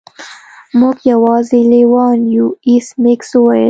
[0.79, 3.59] موږ یوازې لیوان یو ایس میکس وویل